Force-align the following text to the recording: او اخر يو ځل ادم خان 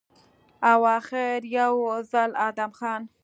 او 0.71 0.79
اخر 0.97 1.39
يو 1.57 1.73
ځل 2.11 2.31
ادم 2.49 2.71
خان 2.77 3.01